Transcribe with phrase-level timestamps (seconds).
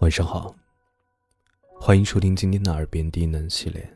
[0.00, 0.54] 晚上好，
[1.78, 3.86] 欢迎收听今天的耳边低能系列。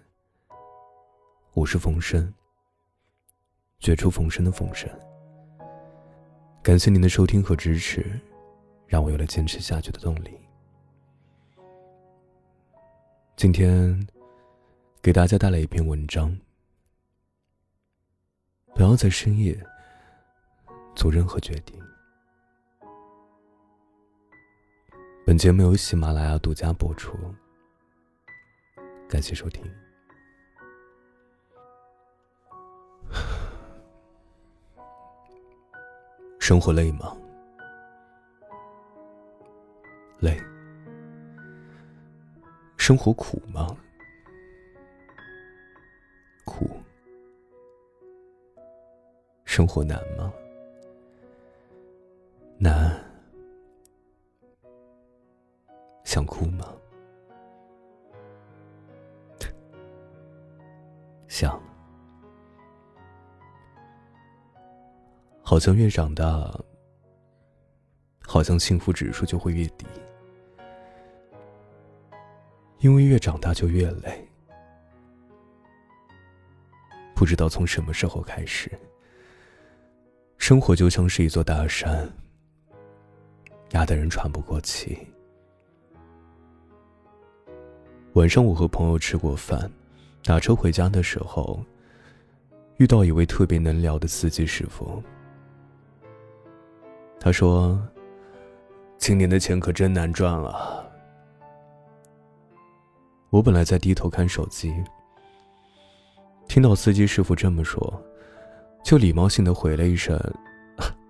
[1.55, 2.31] 我是冯生，
[3.79, 4.87] 绝处逢生的冯生。
[6.63, 8.21] 感谢您的收听和支持，
[8.87, 10.39] 让我有了坚持下去的动力。
[13.35, 14.07] 今天
[15.01, 16.39] 给大家带来一篇文章：
[18.75, 19.59] 不要在深夜
[20.95, 21.83] 做任何决定。
[25.27, 27.17] 本节目由喜马拉雅独家播出，
[29.09, 29.65] 感谢收听。
[36.39, 37.17] 生活累吗？
[40.21, 40.39] 累。
[42.77, 43.75] 生活苦吗？
[46.45, 46.69] 苦。
[49.47, 50.31] 生活难吗？
[52.59, 53.03] 难。
[56.15, 56.73] 想哭吗？
[61.27, 61.61] 想。
[65.43, 66.25] 好像越长大，
[68.25, 69.85] 好像幸福指数就会越低，
[72.79, 74.25] 因为越长大就越累。
[77.13, 78.71] 不知道从什么时候开始，
[80.39, 82.09] 生活就像是一座大山，
[83.71, 84.97] 压得人喘不过气。
[88.15, 89.69] 晚上，我和朋友吃过饭，
[90.23, 91.61] 打车回家的时候，
[92.77, 95.03] 遇到一位特别能聊的司机师傅。
[97.19, 97.77] 他说
[98.99, 100.85] ：“今年的钱可真难赚啊！”
[103.31, 104.73] 我本来在低头看手机，
[106.47, 108.01] 听到司机师傅这么说，
[108.85, 110.17] 就礼貌性的回了一声：“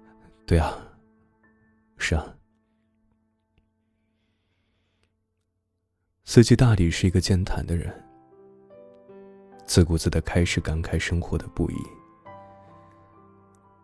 [0.46, 0.72] 对啊，
[1.98, 2.33] 是啊。”
[6.34, 7.94] 司机大抵是一个健谈的人，
[9.64, 11.76] 自顾自的开始感慨生活的不易。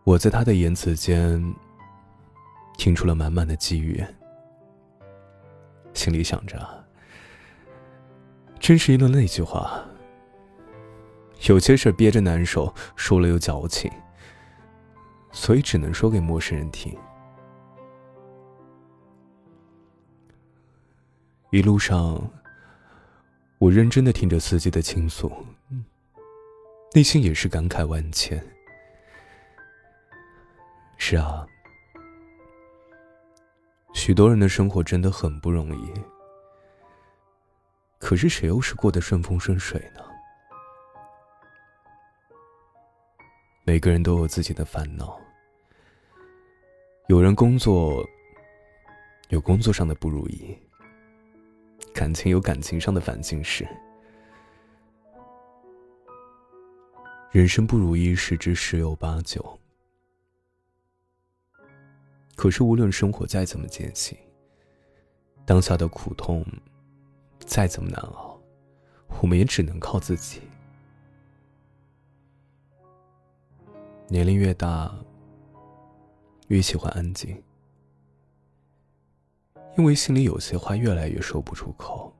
[0.03, 1.41] 我在他的言辞间
[2.77, 4.03] 听出了满满的机遇，
[5.93, 6.59] 心里想着：
[8.59, 9.81] 真是应了那句话，
[11.47, 13.89] 有些事憋着难受，说了又矫情，
[15.31, 16.93] 所以只能说给陌生人听。
[21.51, 22.21] 一路上，
[23.61, 25.31] 我认真的听着司机的倾诉，
[26.95, 28.43] 内心也是感慨万千。
[30.97, 31.45] 是啊，
[33.93, 35.93] 许多人的生活真的很不容易，
[37.99, 40.01] 可是谁又是过得顺风顺水呢？
[43.63, 45.21] 每个人都有自己的烦恼，
[47.09, 48.03] 有人工作
[49.29, 50.57] 有工作上的不如意。
[51.93, 53.67] 感情有感情上的烦心事，
[57.31, 59.59] 人生不如意十之十有八九。
[62.35, 64.17] 可是无论生活再怎么艰辛，
[65.45, 66.43] 当下的苦痛
[67.39, 68.39] 再怎么难熬，
[69.21, 70.41] 我们也只能靠自己。
[74.07, 74.93] 年龄越大，
[76.47, 77.41] 越喜欢安静。
[79.77, 82.13] 因为心里有些话越来越说不出口，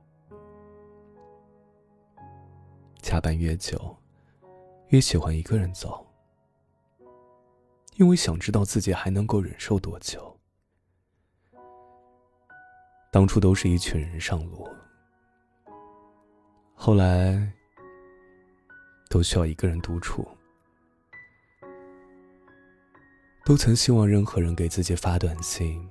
[3.00, 3.96] 加班越久，
[4.88, 6.06] 越喜欢一个人走。
[7.96, 10.34] 因为想知道自己还能够忍受多久。
[13.10, 14.66] 当初都是一群人上路，
[16.74, 17.52] 后来
[19.10, 20.26] 都需要一个人独处，
[23.44, 25.86] 都曾希望任何人给自己发短信。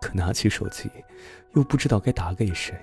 [0.00, 0.90] 可拿起手机，
[1.54, 2.74] 又不知道该打给谁。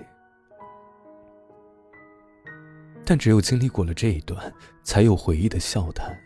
[3.04, 6.16] 但只有经历过了这一段，才有回忆的笑谈。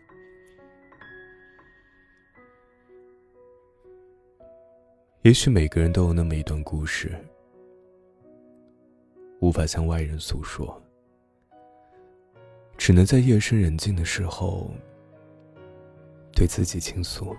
[5.23, 7.14] 也许每个人都有那么一段故事，
[9.41, 10.82] 无法向外人诉说，
[12.79, 14.70] 只能在夜深人静的时候，
[16.32, 17.37] 对自己倾诉。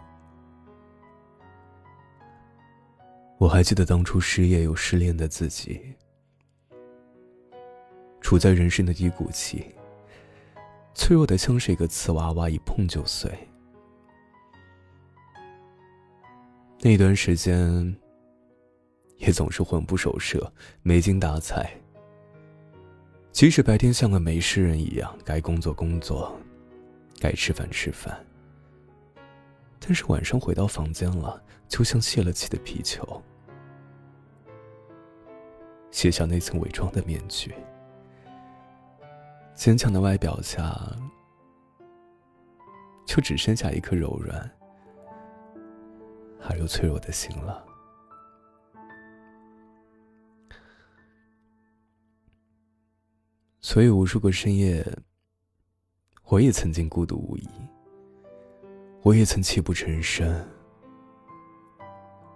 [3.41, 5.81] 我还记得当初失业又失恋的自己，
[8.21, 9.65] 处在人生的低谷期，
[10.93, 13.31] 脆弱的像是一个瓷娃娃，一碰就碎。
[16.81, 17.97] 那段时间，
[19.17, 20.53] 也总是魂不守舍，
[20.83, 21.67] 没精打采。
[23.31, 26.39] 即使白天像个没事人一样，该工作工作，
[27.19, 28.23] 该吃饭吃饭，
[29.79, 33.19] 但是晚上回到房间了，就像泄了气的皮球。
[35.91, 37.53] 卸下那层伪装的面具。
[39.53, 40.75] 坚强的外表下，
[43.05, 44.49] 就只剩下一颗柔软
[46.49, 47.63] 而又脆弱的心了。
[53.59, 54.83] 所以，无数个深夜，
[56.25, 57.47] 我也曾经孤独无依，
[59.03, 60.43] 我也曾泣不成声，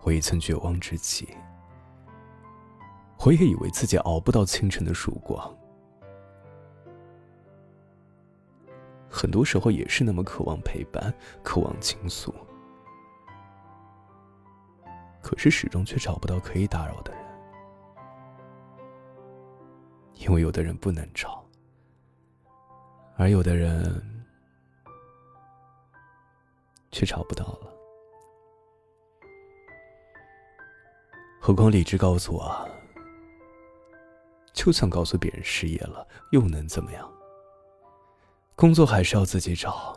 [0.04, 1.28] 我也曾绝望至极，
[3.20, 5.58] 我也以为自己熬不到清晨的曙光。
[9.10, 12.36] 很多时候也是那么渴望陪伴，渴望倾诉，
[15.22, 17.22] 可是始终却找不到可以打扰的人，
[20.16, 21.44] 因为有的人不能找，
[23.16, 24.26] 而有的人
[26.92, 27.74] 却找不到了。
[31.40, 32.70] 何况理智告诉我，
[34.66, 37.08] 就算告诉别人失业了，又能怎么样？
[38.56, 39.96] 工作还是要自己找，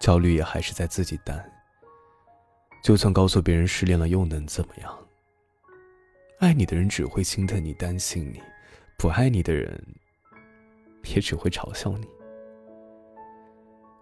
[0.00, 1.50] 焦虑也还是在自己担。
[2.84, 4.94] 就算告诉别人失恋了，又能怎么样？
[6.40, 8.38] 爱你的人只会心疼你、担心你；
[8.98, 9.82] 不爱你的人，
[11.04, 12.06] 也只会嘲笑你、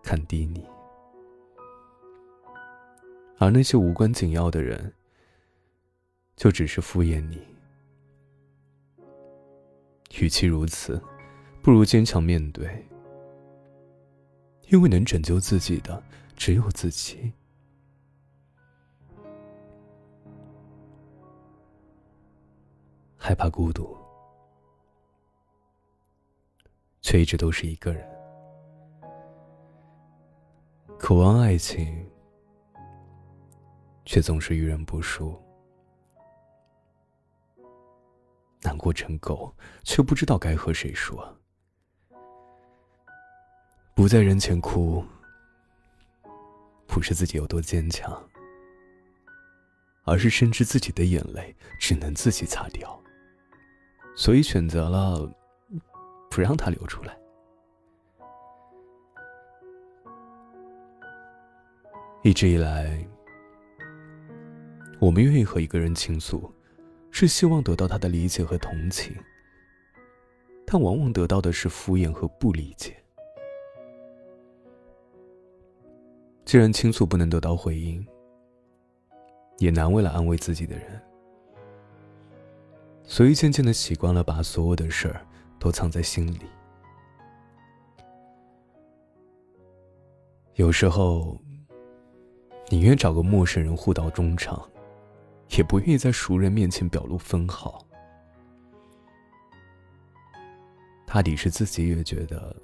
[0.03, 0.67] 看低你。
[3.39, 4.93] 而那些无关紧要的人，
[6.35, 7.54] 就只是敷衍你。
[10.21, 11.03] 与其如此，
[11.63, 12.87] 不如坚强面对。
[14.69, 16.03] 因为能拯救自己的
[16.37, 17.33] 只有自己。
[23.17, 23.97] 害怕孤独，
[27.01, 28.03] 却一直都是一个人；
[30.99, 32.07] 渴望爱情，
[34.05, 35.33] 却总是遇人不淑；
[38.65, 41.37] 难过成狗，却不知道该和谁说。
[43.95, 45.05] 不在人前哭，
[46.87, 48.19] 不是自己有多坚强，
[50.05, 52.99] 而是深知自己的眼泪只能自己擦掉，
[54.17, 55.31] 所以选择了
[56.31, 57.17] 不让它流出来。
[62.23, 63.07] 一直以来，
[64.99, 66.51] 我们愿意和一个人倾诉，
[67.17, 69.15] 是希望得到他的理解和同情，
[70.67, 72.93] 但往往得到的是敷衍和不理解。
[76.45, 78.05] 既然倾诉不能得到回应，
[79.59, 81.01] 也难为了安慰自己的人，
[83.05, 85.25] 所以渐渐的习惯了把所有的事儿
[85.61, 86.41] 都藏在心里。
[90.55, 91.41] 有时候，
[92.71, 94.69] 宁愿找个陌生人互道衷肠，
[95.57, 97.85] 也不愿意在熟人面前表露分毫。
[101.07, 102.55] 大抵是自己也觉得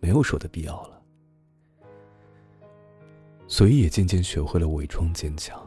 [0.00, 1.00] 没有说的必要了。
[3.46, 5.60] 所以也渐渐学会了伪装坚强。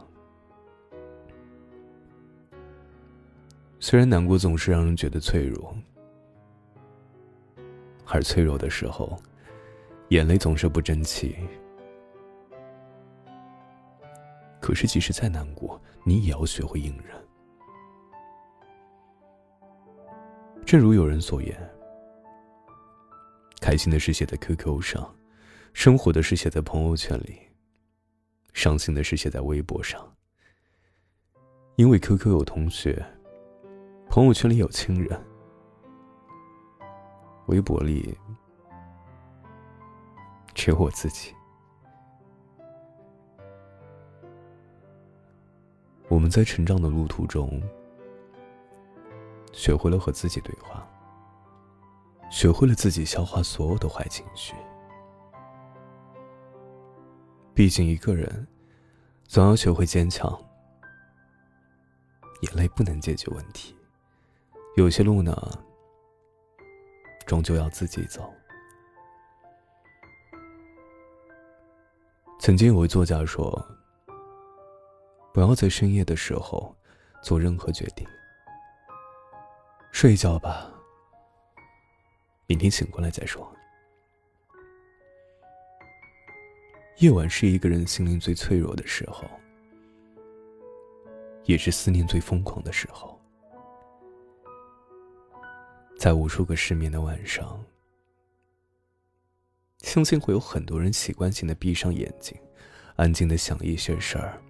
[3.78, 5.74] 虽然难过总是让人觉得脆弱，
[8.06, 9.16] 而脆弱的时候，
[10.08, 11.36] 眼泪总是不争气。
[14.66, 17.24] 可是即使再难过，你也要学会隐忍。
[20.64, 21.56] 正如有人所言，
[23.60, 25.14] 开心的事写在 QQ 上，
[25.72, 27.38] 生活的事写在朋友圈里。
[28.54, 30.04] 伤心的事写在微博上，
[31.76, 33.00] 因为 QQ 有同学，
[34.10, 35.24] 朋友圈里有亲人，
[37.46, 38.18] 微博里
[40.56, 41.35] 只有我自己。
[46.08, 47.60] 我们在成长的路途中，
[49.52, 50.86] 学会了和自己对话，
[52.30, 54.54] 学会了自己消化所有的坏情绪。
[57.52, 58.46] 毕竟一个人，
[59.24, 60.38] 总要学会坚强。
[62.42, 63.74] 眼泪不能解决问题，
[64.76, 65.34] 有些路呢，
[67.26, 68.32] 终究要自己走。
[72.38, 73.66] 曾经有位作家说
[75.36, 76.74] ：“不要在深夜的时候
[77.22, 78.08] 做任何决定，
[79.92, 80.72] 睡一觉吧，
[82.46, 83.46] 明天醒过来再说。”
[87.00, 89.28] 夜晚是一个人心灵最脆弱的时候，
[91.44, 93.20] 也是思念最疯狂的时候。
[95.98, 97.62] 在无数个失眠的晚上，
[99.80, 102.34] 相信会有很多人习惯性的闭上眼睛，
[102.96, 104.40] 安静的想一些事儿，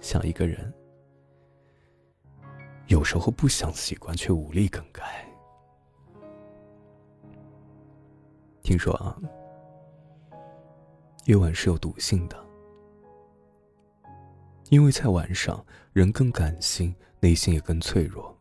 [0.00, 0.72] 想一个人，
[2.86, 5.26] 有时候不想习惯，却无力更改。
[8.62, 9.16] 听说啊，
[11.26, 12.36] 夜晚是有毒性的，
[14.70, 18.36] 因为在晚上人更感性，内心也更脆弱，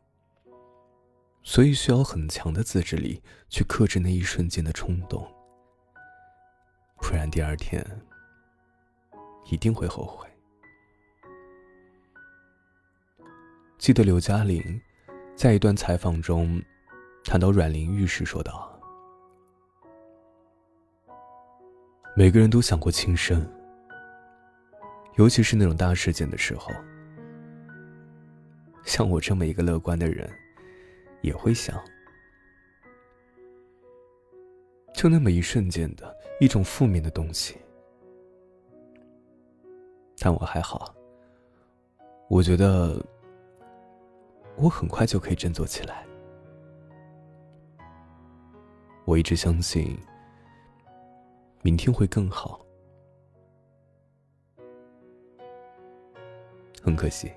[1.44, 5.26] 所以需要很强的自制力去克制那一瞬间的冲动，
[6.98, 7.86] 不然第二天
[9.52, 10.28] 一定会后悔。
[13.78, 14.82] 记得刘嘉玲
[15.36, 16.62] 在一段采访中
[17.26, 18.72] 谈到阮玲玉时说道。
[22.16, 23.46] 每个人都想过轻生，
[25.18, 26.72] 尤其是那种大事件的时候。
[28.86, 30.30] 像我这么一个乐观的人，
[31.22, 31.78] 也会想，
[34.94, 37.58] 就那么一瞬间的一种负面的东西。
[40.18, 40.96] 但我还好，
[42.30, 43.04] 我觉得
[44.58, 46.06] 我很快就可以振作起来。
[49.06, 49.98] 我一直相信。
[51.62, 52.64] 明天会更好。
[56.80, 57.32] 很可惜，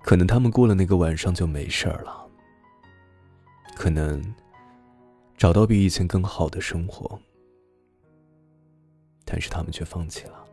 [0.00, 2.26] 可能他们过了那个晚上就没事了。
[3.76, 4.22] 可能
[5.36, 7.20] 找到比以前更好的生活，
[9.26, 10.47] 但是他们却放弃了。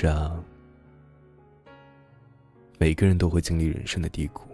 [0.00, 0.40] 是啊，
[2.78, 4.44] 每个人都会经历人生的低谷。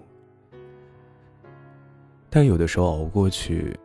[2.31, 3.79] 但有的时候熬过去，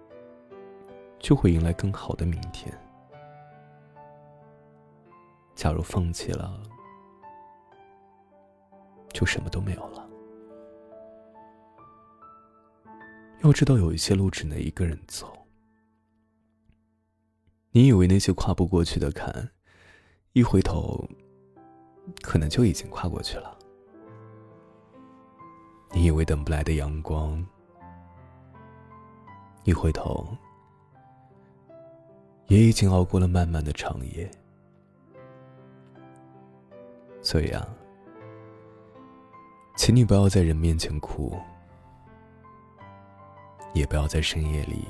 [1.20, 2.74] 就会迎来更好的明天。
[5.54, 6.64] 假如放弃了，
[9.12, 10.10] 就什么都没有了。
[13.44, 15.46] 要知道，有一些路只能一个人走。
[17.72, 19.52] 你以为那些跨不过去的坎，
[20.32, 21.06] 一回头，
[22.22, 23.58] 可能就已经跨过去了。
[25.92, 27.46] 你以为等不来的阳光。
[29.66, 30.26] 一回头，
[32.48, 34.30] 也已经熬过了漫漫的长夜。
[37.22, 37.68] 所以啊，
[39.76, 41.38] 请你不要在人面前哭，
[43.74, 44.88] 也不要在深夜里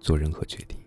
[0.00, 0.78] 做任何决定。